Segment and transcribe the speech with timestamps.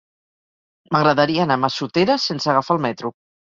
[0.95, 3.17] M'agradaria anar a Massoteres sense agafar el metro.